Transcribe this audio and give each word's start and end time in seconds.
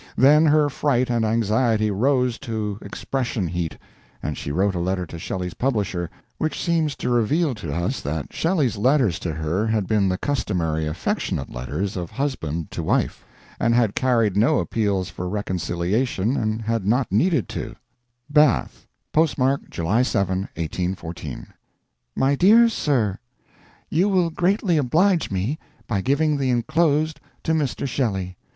Then 0.17 0.47
her 0.47 0.67
fright 0.67 1.11
and 1.11 1.23
anxiety 1.23 1.91
rose 1.91 2.39
to 2.39 2.79
expression 2.81 3.45
heat, 3.47 3.77
and 4.23 4.35
she 4.35 4.51
wrote 4.51 4.73
a 4.73 4.79
letter 4.79 5.05
to 5.05 5.19
Shelley's 5.19 5.53
publisher 5.53 6.09
which 6.39 6.59
seems 6.59 6.95
to 6.95 7.09
reveal 7.11 7.53
to 7.53 7.71
us 7.71 8.01
that 8.01 8.33
Shelley's 8.33 8.77
letters 8.77 9.19
to 9.19 9.31
her 9.31 9.67
had 9.67 9.85
been 9.85 10.09
the 10.09 10.17
customary 10.17 10.87
affectionate 10.87 11.51
letters 11.51 11.95
of 11.95 12.09
husband 12.09 12.71
to 12.71 12.81
wife, 12.81 13.23
and 13.59 13.75
had 13.75 13.93
carried 13.93 14.35
no 14.35 14.57
appeals 14.57 15.09
for 15.09 15.29
reconciliation 15.29 16.35
and 16.35 16.63
had 16.63 16.83
not 16.83 17.11
needed 17.11 17.47
to: 17.49 17.75
"BATH 18.27 18.87
(postmark 19.13 19.69
July 19.69 20.01
7, 20.01 20.49
1814). 20.55 21.45
"MY 22.15 22.33
DEAR 22.37 22.67
SIR, 22.69 23.19
You 23.87 24.09
will 24.09 24.31
greatly 24.31 24.77
oblige 24.77 25.29
me 25.29 25.59
by 25.85 26.01
giving 26.01 26.37
the 26.37 26.49
enclosed 26.49 27.19
to 27.43 27.51
Mr. 27.53 27.87
Shelley. 27.87 28.35